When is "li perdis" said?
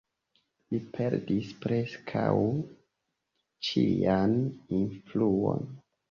0.69-1.49